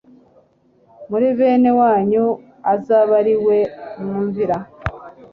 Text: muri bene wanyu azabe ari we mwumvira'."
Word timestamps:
muri 1.09 1.27
bene 1.37 1.69
wanyu 1.79 2.25
azabe 2.73 3.13
ari 3.21 3.33
we 3.45 3.57
mwumvira'." 4.01 4.65